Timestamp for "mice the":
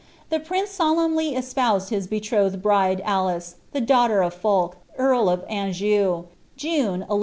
3.05-3.81